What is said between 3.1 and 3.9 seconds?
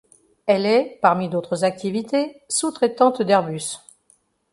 d'Airbus.